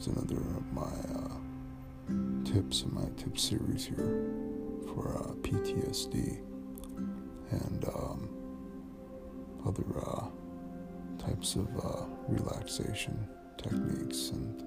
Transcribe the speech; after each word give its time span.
just 0.00 0.16
another 0.16 0.40
of 0.56 0.72
my 0.72 0.82
uh, 0.82 2.50
tips 2.50 2.82
in 2.82 2.94
my 2.94 3.04
tip 3.16 3.38
series 3.38 3.84
here 3.84 4.30
for 4.86 5.18
uh, 5.18 5.32
PTSD 5.42 6.38
and 7.50 7.84
um, 7.94 8.28
other 9.66 9.84
uh, 9.98 10.26
types 11.18 11.56
of 11.56 11.68
uh, 11.84 12.06
relaxation 12.28 13.28
techniques 13.58 14.30
and 14.30 14.64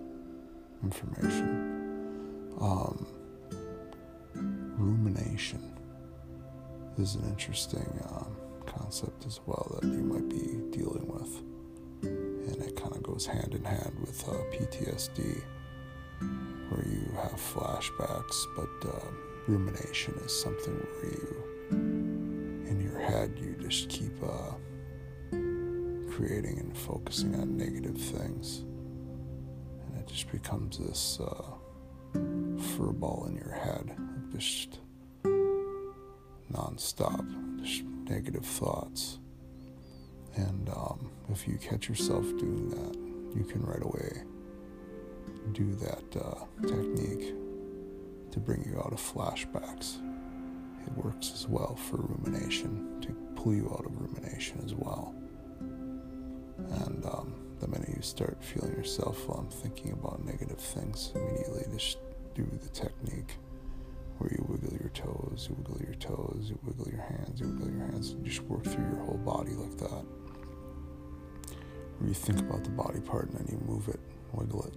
information. 0.84 2.54
Um, 2.62 3.08
rumination 4.36 5.74
is 7.00 7.16
an 7.16 7.28
interesting 7.30 7.88
um, 8.10 8.36
concept 8.68 9.26
as 9.26 9.40
well 9.46 9.80
that 9.82 9.88
you 9.88 10.04
might 10.04 10.30
be 10.30 10.78
dealing 10.78 11.08
with. 11.08 12.33
And 12.48 12.62
it 12.62 12.76
kind 12.76 12.96
of 12.96 13.04
goes 13.04 13.26
hand 13.26 13.54
in 13.54 13.64
hand 13.64 13.96
with 14.00 14.28
uh, 14.28 14.34
PTSD, 14.52 15.42
where 16.70 16.86
you 16.88 17.12
have 17.16 17.34
flashbacks, 17.34 18.46
but 18.56 18.90
uh, 18.90 19.00
rumination 19.48 20.14
is 20.26 20.42
something 20.42 20.74
where 20.74 21.12
you, 21.12 21.44
in 21.72 22.82
your 22.82 23.00
head, 23.00 23.38
you 23.40 23.56
just 23.62 23.90
keep 23.90 24.14
uh, 24.24 24.54
creating 26.12 26.60
and 26.60 26.78
focusing 26.78 27.36
on 27.36 27.58
negative 27.58 27.98
things. 27.98 28.60
And 28.60 29.98
it 30.00 30.08
just 30.08 30.32
becomes 30.32 30.78
this 30.78 31.20
uh, 31.20 31.44
fur 32.14 32.92
ball 32.92 33.26
in 33.28 33.36
your 33.36 33.54
head 33.54 33.96
just 34.34 34.80
non-stop, 36.50 37.24
just 37.62 37.84
negative 37.84 38.46
thoughts. 38.46 39.20
And 40.36 40.70
um, 40.70 41.12
if 41.30 41.48
you 41.48 41.58
catch 41.58 41.88
yourself 41.88 42.24
doing 42.38 42.70
that, 42.70 43.38
you 43.38 43.44
can 43.44 43.62
right 43.62 43.84
away 43.84 44.24
do 45.52 45.76
that 45.76 46.22
uh, 46.22 46.46
technique 46.68 47.34
to 48.32 48.40
bring 48.40 48.64
you 48.64 48.80
out 48.80 48.94
of 48.94 49.00
flashbacks. 49.00 49.98
It 50.86 50.94
works 50.98 51.32
as 51.34 51.48
well 51.48 51.76
for 51.76 51.98
rumination, 51.98 53.00
to 53.02 53.10
pull 53.36 53.54
you 53.54 53.70
out 53.78 53.86
of 53.86 54.00
rumination 54.00 54.62
as 54.66 54.74
well. 54.74 55.14
And 56.88 57.06
um, 57.06 57.36
the 57.60 57.68
minute 57.68 57.90
you 57.96 58.02
start 58.02 58.44
feeling 58.44 58.72
yourself 58.72 59.30
um, 59.30 59.48
thinking 59.50 59.92
about 59.92 60.26
negative 60.26 60.60
things, 60.60 61.12
immediately 61.16 61.66
just 61.74 61.98
do 62.34 62.48
the 62.62 62.70
technique 62.70 63.38
where 64.18 64.32
you 64.32 64.46
wiggle 64.48 64.78
your 64.80 64.90
toes, 64.90 65.48
you 65.50 65.56
wiggle 65.58 65.82
your 65.84 65.96
toes, 65.96 66.48
you 66.50 66.60
wiggle 66.64 66.88
your 66.92 67.02
hands, 67.02 67.40
you 67.40 67.48
wiggle 67.48 67.70
your 67.72 67.88
hands, 67.88 68.12
and 68.12 68.26
just 68.26 68.42
work 68.42 68.64
through 68.64 68.84
your 68.84 69.04
whole 69.06 69.18
body 69.18 69.52
like 69.52 69.78
that. 69.78 70.06
Where 72.04 72.10
you 72.10 72.16
think 72.16 72.40
about 72.42 72.66
the 72.66 72.70
body 72.70 73.00
part 73.00 73.30
and 73.30 73.38
then 73.38 73.48
you 73.50 73.66
move 73.66 73.88
it, 73.88 74.02
wiggle 74.34 74.66
it, 74.66 74.74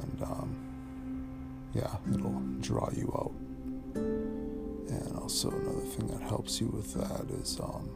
and 0.00 0.22
um, 0.22 0.56
yeah, 1.74 1.94
it'll 2.14 2.40
draw 2.60 2.88
you 2.92 3.12
out. 3.14 3.32
And 3.94 5.18
also 5.18 5.50
another 5.50 5.82
thing 5.82 6.06
that 6.06 6.22
helps 6.22 6.62
you 6.62 6.68
with 6.68 6.94
that 6.94 7.30
is 7.42 7.60
um, 7.60 7.90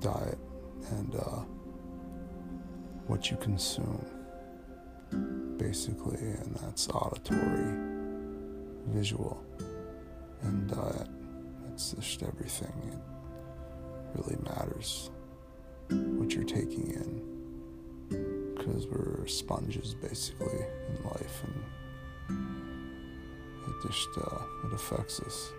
diet 0.00 0.38
and 0.92 1.14
uh, 1.14 1.44
what 3.06 3.30
you 3.30 3.36
consume, 3.36 4.02
basically, 5.58 6.16
and 6.16 6.56
that's 6.62 6.88
auditory, 6.88 7.74
visual 8.86 9.44
and 10.40 10.70
diet. 10.70 11.08
It's 11.74 11.92
just 11.92 12.22
everything. 12.22 12.72
It 12.94 14.18
really 14.18 14.38
matters 14.42 15.10
what 15.90 16.32
you're 16.34 16.44
taking 16.44 16.92
in 16.92 17.07
because 18.78 18.90
we're 18.90 19.26
sponges 19.26 19.94
basically 19.94 20.58
in 20.88 21.04
life 21.04 21.42
and 21.44 21.64
it 23.66 23.86
just 23.86 24.08
uh, 24.16 24.42
it 24.66 24.72
affects 24.72 25.20
us. 25.20 25.52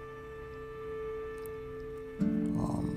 Um, 2.22 2.96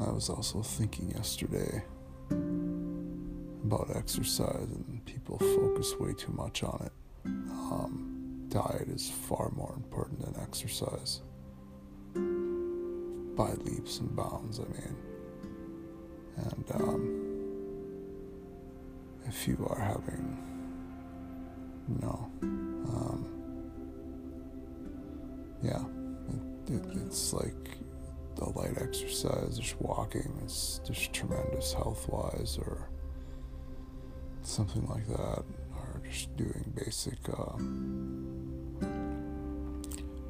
I 0.00 0.12
was 0.12 0.30
also 0.30 0.62
thinking 0.62 1.10
yesterday 1.10 1.82
about 3.64 3.90
exercise, 3.96 4.68
and 4.70 5.04
people 5.06 5.38
focus 5.38 5.94
way 5.98 6.12
too 6.12 6.32
much 6.32 6.62
on 6.62 6.82
it. 6.86 6.92
Um, 7.26 8.46
diet 8.48 8.88
is 8.88 9.10
far 9.10 9.50
more 9.50 9.74
important 9.76 10.20
than 10.20 10.40
exercise 10.40 11.22
by 13.36 13.52
leaps 13.52 14.00
and 14.00 14.16
bounds, 14.16 14.58
I 14.58 14.64
mean. 14.64 14.96
And 16.36 16.64
um, 16.74 17.22
if 19.26 19.46
you 19.46 19.66
are 19.68 19.78
having, 19.78 20.36
you 21.88 21.98
know, 22.00 22.30
um, 22.42 23.26
yeah, 25.62 25.84
it, 26.68 26.74
it, 26.74 26.84
it's 27.06 27.32
like 27.32 27.78
a 28.40 28.48
light 28.50 28.76
exercise, 28.80 29.58
just 29.58 29.80
walking 29.80 30.40
is 30.44 30.80
just 30.86 31.12
tremendous 31.12 31.72
health 31.72 32.08
wise, 32.08 32.58
or 32.58 32.90
something 34.42 34.86
like 34.88 35.06
that, 35.08 35.44
or 35.74 36.02
just 36.10 36.36
doing 36.36 36.72
basic 36.74 37.18
uh, 37.30 37.56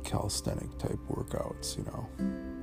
calisthenic 0.05 0.79
type 0.79 0.99
workouts, 1.09 1.77
you 1.77 1.85
know. 1.85 2.56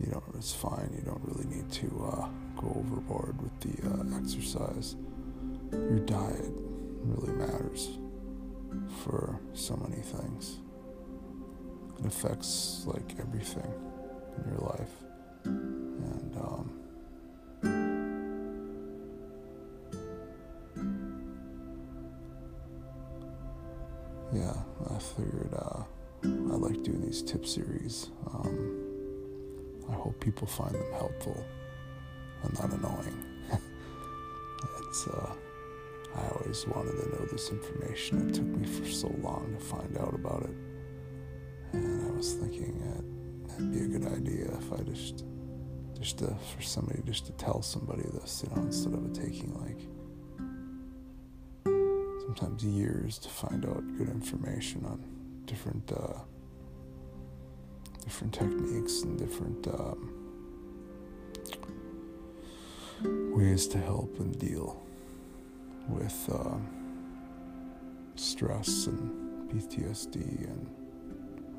You 0.00 0.12
know, 0.12 0.22
it's 0.36 0.54
fine. 0.54 0.92
You 0.94 1.02
don't 1.02 1.22
really 1.24 1.46
need 1.46 1.70
to 1.72 1.86
uh, 2.12 2.28
go 2.56 2.68
overboard 2.76 3.40
with 3.42 3.60
the 3.60 3.88
uh, 3.88 4.18
exercise. 4.18 4.94
Your 5.72 5.98
diet 6.00 6.52
really 7.02 7.32
matters 7.32 7.98
for 9.02 9.40
so 9.54 9.76
many 9.76 10.00
things. 10.02 10.58
It 11.98 12.06
affects 12.06 12.84
like 12.86 13.16
everything 13.18 13.72
in 14.36 14.52
your 14.52 14.60
life. 14.60 14.92
And 15.44 16.36
um, 16.36 16.70
yeah, 24.32 24.54
I 24.94 24.98
figured 24.98 25.54
uh, 25.54 25.82
I 26.22 26.56
like 26.56 26.82
doing 26.84 27.02
these 27.02 27.22
tip 27.22 27.46
series. 27.46 28.10
Um, 28.32 28.87
I 29.88 29.92
hope 29.94 30.20
people 30.20 30.46
find 30.46 30.74
them 30.74 30.92
helpful 30.92 31.44
and 32.42 32.54
not 32.58 32.72
annoying. 32.72 33.24
it's 34.88 35.06
uh, 35.08 35.32
I 36.16 36.28
always 36.28 36.66
wanted 36.66 36.92
to 36.92 37.08
know 37.10 37.26
this 37.30 37.50
information. 37.50 38.28
It 38.28 38.34
took 38.34 38.44
me 38.44 38.66
for 38.66 38.86
so 38.86 39.08
long 39.20 39.54
to 39.58 39.64
find 39.64 39.96
out 39.98 40.14
about 40.14 40.42
it, 40.42 40.54
and 41.72 42.06
I 42.06 42.10
was 42.10 42.34
thinking 42.34 42.78
that 42.80 43.54
it'd 43.54 43.72
be 43.72 43.80
a 43.80 43.98
good 43.98 44.12
idea 44.12 44.50
if 44.58 44.72
I 44.72 44.82
just 44.82 45.24
just 45.98 46.18
to, 46.18 46.34
for 46.56 46.62
somebody 46.62 47.02
just 47.04 47.26
to 47.26 47.32
tell 47.32 47.60
somebody 47.60 48.04
this, 48.14 48.44
you 48.44 48.54
know, 48.54 48.62
instead 48.62 48.94
of 48.94 49.04
it 49.04 49.14
taking 49.14 49.52
like 49.60 49.80
sometimes 52.20 52.64
years 52.64 53.18
to 53.18 53.28
find 53.28 53.64
out 53.64 53.82
good 53.96 54.08
information 54.08 54.84
on 54.84 55.02
different 55.46 55.90
uh, 55.92 56.20
different 58.04 58.34
techniques 58.34 59.02
and 59.02 59.18
different 59.18 59.66
um, 59.68 60.12
ways 63.34 63.66
to 63.68 63.78
help 63.78 64.18
and 64.20 64.38
deal 64.38 64.82
with 65.88 66.28
uh, 66.32 66.56
stress 68.16 68.86
and 68.86 69.50
PTSD 69.50 70.16
and 70.16 70.68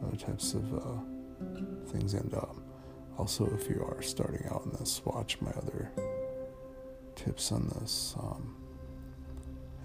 other 0.06 0.18
types 0.18 0.54
of 0.54 0.74
uh, 0.74 1.00
things. 1.88 2.14
And 2.14 2.34
um, 2.34 2.64
also, 3.18 3.46
if 3.48 3.70
you 3.70 3.84
are 3.84 4.02
starting 4.02 4.46
out 4.50 4.64
in 4.66 4.72
this, 4.72 5.02
watch 5.06 5.40
my 5.42 5.52
other 5.52 5.92
tips 7.16 7.52
on 7.52 7.68
this. 7.80 8.16
Um, 8.20 8.56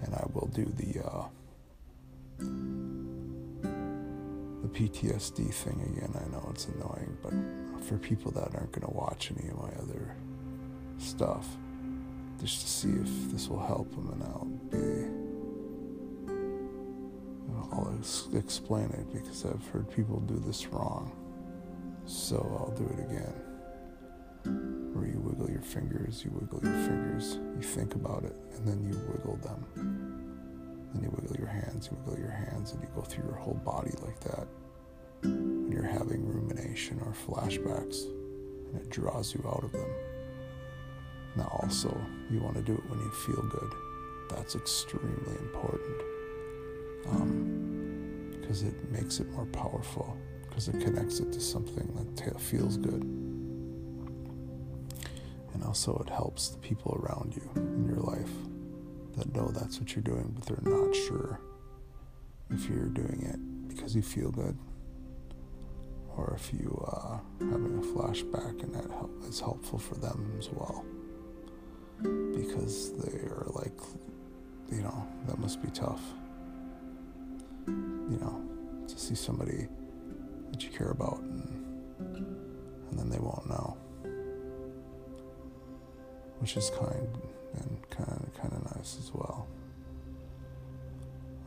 and 0.03 0.13
I 0.13 0.25
will 0.33 0.47
do 0.47 0.65
the 0.65 1.05
uh, 1.05 1.25
the 4.65 4.79
PTSD 4.79 5.53
thing 5.53 5.81
again. 5.95 6.13
I 6.15 6.27
know 6.31 6.47
it's 6.49 6.65
annoying, 6.67 7.17
but 7.21 7.33
for 7.85 7.97
people 7.97 8.31
that 8.31 8.55
aren't 8.55 8.71
going 8.71 8.87
to 8.87 8.93
watch 8.93 9.31
any 9.37 9.49
of 9.49 9.57
my 9.57 9.69
other 9.81 10.15
stuff, 10.97 11.45
just 12.39 12.61
to 12.61 12.67
see 12.67 12.89
if 12.89 13.31
this 13.31 13.47
will 13.47 13.65
help 13.65 13.91
them, 13.91 14.09
and 14.13 14.23
I'll 14.23 14.45
be 14.71 15.25
I'll 17.71 17.93
ex- 17.97 18.27
explain 18.33 18.85
it 18.91 19.11
because 19.13 19.45
I've 19.45 19.65
heard 19.67 19.89
people 19.91 20.19
do 20.21 20.39
this 20.39 20.67
wrong. 20.67 21.11
So 22.05 22.37
I'll 22.59 22.75
do 22.75 22.85
it 22.85 22.99
again. 22.99 23.33
Where 24.93 25.07
you 25.07 25.19
wiggle 25.19 25.49
your 25.49 25.61
fingers, 25.61 26.23
you 26.23 26.31
wiggle 26.31 26.61
your 26.63 26.85
fingers, 26.85 27.39
you 27.55 27.61
think 27.61 27.95
about 27.95 28.23
it, 28.23 28.35
and 28.55 28.67
then 28.67 28.83
you 28.83 28.97
wiggle 29.11 29.37
them. 29.37 30.34
Then 30.93 31.03
you 31.03 31.09
wiggle 31.09 31.35
your 31.37 31.47
hands, 31.47 31.89
you 31.91 31.97
wiggle 31.99 32.19
your 32.19 32.31
hands, 32.31 32.71
and 32.71 32.81
you 32.81 32.87
go 32.95 33.01
through 33.01 33.25
your 33.25 33.37
whole 33.37 33.59
body 33.65 33.91
like 34.01 34.19
that. 34.21 34.47
When 35.21 35.71
you're 35.71 35.83
having 35.83 36.27
rumination 36.27 37.01
or 37.05 37.13
flashbacks, 37.13 38.03
and 38.03 38.75
it 38.75 38.89
draws 38.89 39.33
you 39.33 39.43
out 39.47 39.63
of 39.63 39.71
them. 39.71 39.89
Now, 41.35 41.49
also, 41.61 41.95
you 42.29 42.39
want 42.39 42.55
to 42.55 42.61
do 42.61 42.73
it 42.73 42.89
when 42.89 42.99
you 42.99 43.11
feel 43.11 43.41
good. 43.43 43.73
That's 44.29 44.55
extremely 44.55 45.37
important 45.39 45.97
because 48.41 48.63
um, 48.63 48.67
it 48.67 48.91
makes 48.91 49.19
it 49.19 49.29
more 49.31 49.45
powerful 49.47 50.17
because 50.41 50.67
it 50.67 50.79
connects 50.81 51.19
it 51.19 51.31
to 51.33 51.39
something 51.39 51.87
that 51.93 52.39
feels 52.41 52.77
good. 52.77 53.03
And 55.53 55.63
also, 55.63 56.01
it 56.05 56.09
helps 56.09 56.49
the 56.49 56.57
people 56.57 56.97
around 57.01 57.35
you 57.35 57.49
in 57.55 57.85
your 57.85 57.97
life 57.99 58.31
that 59.17 59.33
know 59.35 59.49
that's 59.49 59.79
what 59.79 59.95
you're 59.95 60.03
doing, 60.03 60.33
but 60.35 60.45
they're 60.45 60.73
not 60.73 60.95
sure 60.95 61.39
if 62.51 62.69
you're 62.69 62.89
doing 62.89 63.21
it 63.23 63.67
because 63.67 63.95
you 63.95 64.01
feel 64.01 64.31
good 64.31 64.57
or 66.15 66.33
if 66.35 66.53
you 66.53 66.83
uh, 66.87 67.17
having 67.39 67.77
a 67.77 67.81
flashback 67.81 68.63
and 68.63 68.73
that 68.73 68.89
help, 68.91 69.11
is 69.27 69.39
helpful 69.39 69.79
for 69.79 69.95
them 69.95 70.31
as 70.37 70.49
well. 70.49 70.85
Because 72.01 72.91
they 72.93 73.19
are 73.19 73.47
like 73.53 73.79
you 74.71 74.81
know 74.81 75.07
that 75.27 75.37
must 75.39 75.61
be 75.61 75.69
tough 75.69 76.01
you 77.67 78.17
know 78.19 78.41
to 78.87 78.97
see 78.97 79.15
somebody 79.15 79.67
that 80.51 80.63
you 80.63 80.69
care 80.69 80.91
about 80.91 81.19
and, 81.19 82.25
and 82.89 82.99
then 82.99 83.09
they 83.09 83.19
won't 83.19 83.47
know 83.47 83.77
which 86.39 86.57
is 86.57 86.71
kind 86.71 87.17
and 87.59 87.89
kind 87.89 88.09
of 88.11 88.33
kind 88.41 88.53
of 88.53 88.75
nice 88.75 88.97
as 88.99 89.11
well 89.13 89.47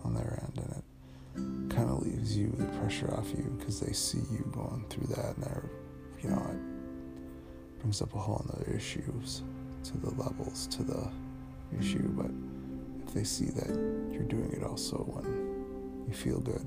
on 0.04 0.14
their 0.14 0.42
end 0.42 0.58
and 0.64 0.82
it 0.82 1.74
kind 1.74 1.90
of 1.90 2.02
leaves 2.02 2.36
you 2.36 2.52
the 2.56 2.64
pressure 2.78 3.12
off 3.14 3.30
you 3.30 3.54
because 3.58 3.80
they 3.80 3.92
see 3.92 4.22
you 4.30 4.48
going 4.52 4.84
through 4.88 5.06
that 5.08 5.34
and 5.36 5.44
they're 5.44 5.70
you 6.22 6.28
know 6.30 6.50
it 6.50 7.80
brings 7.80 8.02
up 8.02 8.12
a 8.14 8.18
whole 8.18 8.44
other 8.48 8.70
issues 8.72 9.42
to 9.84 9.96
the 9.98 10.10
levels 10.10 10.66
to 10.66 10.82
the 10.82 11.10
issue 11.78 12.08
but 12.16 12.30
if 13.06 13.14
they 13.14 13.24
see 13.24 13.46
that 13.46 13.68
you're 14.12 14.24
doing 14.24 14.50
it 14.52 14.62
also 14.62 14.96
when 14.96 16.06
you 16.08 16.14
feel 16.14 16.40
good 16.40 16.66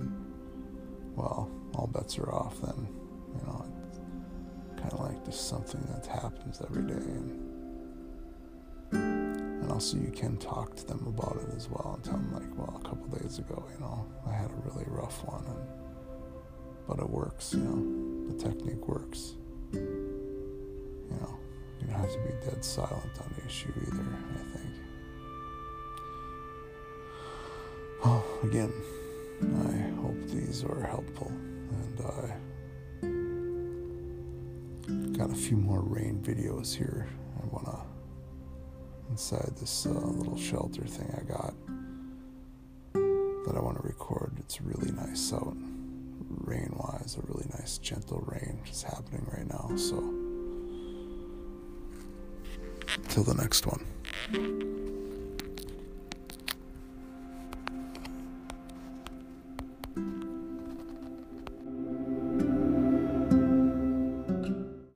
well 1.15 1.49
all 1.75 1.87
bets 1.87 2.17
are 2.17 2.31
off 2.33 2.59
then 2.61 2.87
you 3.35 3.45
know 3.45 3.65
it's 3.89 3.99
kind 4.79 4.93
of 4.93 4.99
like 4.99 5.25
just 5.25 5.49
something 5.49 5.81
that 5.93 6.05
happens 6.05 6.61
every 6.61 6.83
day 6.83 6.93
and 6.93 7.50
and 9.71 9.77
also 9.77 9.97
you 9.97 10.11
can 10.11 10.35
talk 10.37 10.75
to 10.75 10.85
them 10.85 11.01
about 11.07 11.37
it 11.41 11.55
as 11.55 11.69
well 11.69 11.93
and 11.95 12.03
tell 12.03 12.15
them 12.15 12.33
like 12.33 12.57
well 12.57 12.81
a 12.83 12.87
couple 12.87 13.07
days 13.17 13.39
ago 13.39 13.63
you 13.73 13.79
know 13.79 14.05
i 14.27 14.33
had 14.33 14.51
a 14.51 14.55
really 14.65 14.83
rough 14.87 15.25
one 15.25 15.45
and 15.45 15.65
but 16.87 16.99
it 16.99 17.09
works 17.09 17.53
you 17.53 17.61
know 17.61 18.27
the 18.27 18.37
technique 18.37 18.87
works. 18.87 19.35
You 19.71 19.79
know 21.21 21.37
you 21.79 21.87
don't 21.87 21.95
have 21.95 22.11
to 22.11 22.19
be 22.19 22.33
dead 22.45 22.63
silent 22.65 23.17
on 23.21 23.33
the 23.37 23.45
issue 23.45 23.71
either 23.87 24.05
i 24.33 24.43
think. 24.57 24.73
Well 28.03 28.25
again 28.43 28.73
i 29.41 30.01
hope 30.01 30.19
these 30.27 30.63
are 30.65 30.83
helpful 30.83 31.31
and 31.31 32.01
i 35.13 35.17
got 35.17 35.31
a 35.31 35.35
few 35.35 35.55
more 35.55 35.79
rain 35.81 36.19
videos 36.21 36.75
here 36.75 37.07
inside 39.11 39.51
this 39.57 39.85
uh, 39.85 39.89
little 39.89 40.37
shelter 40.37 40.83
thing 40.85 41.13
I 41.17 41.23
got 41.23 41.53
that 42.93 43.55
I 43.55 43.59
want 43.59 43.77
to 43.77 43.83
record. 43.83 44.33
It's 44.39 44.61
really 44.61 44.91
nice 44.91 45.33
out, 45.33 45.55
rain 46.29 46.71
wise, 46.75 47.17
a 47.17 47.27
really 47.27 47.45
nice 47.57 47.77
gentle 47.77 48.23
rain 48.25 48.59
is 48.69 48.83
happening 48.83 49.27
right 49.31 49.47
now. 49.47 49.75
So, 49.75 49.97
till 53.09 53.23
the 53.23 53.35
next 53.35 53.67
one. 53.67 54.70